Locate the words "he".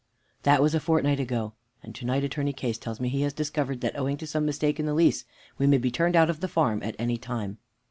3.07-3.21